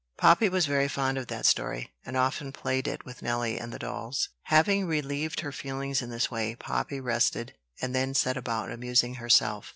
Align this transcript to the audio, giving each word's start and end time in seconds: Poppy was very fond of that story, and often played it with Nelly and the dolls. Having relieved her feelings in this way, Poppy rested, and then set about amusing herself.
Poppy 0.17 0.49
was 0.49 0.65
very 0.65 0.87
fond 0.87 1.19
of 1.19 1.27
that 1.27 1.45
story, 1.45 1.91
and 2.03 2.17
often 2.17 2.51
played 2.51 2.87
it 2.87 3.05
with 3.05 3.21
Nelly 3.21 3.59
and 3.59 3.71
the 3.71 3.77
dolls. 3.77 4.29
Having 4.45 4.87
relieved 4.87 5.41
her 5.41 5.51
feelings 5.51 6.01
in 6.01 6.09
this 6.09 6.31
way, 6.31 6.55
Poppy 6.55 6.99
rested, 6.99 7.53
and 7.83 7.93
then 7.93 8.15
set 8.15 8.35
about 8.35 8.71
amusing 8.71 9.13
herself. 9.21 9.69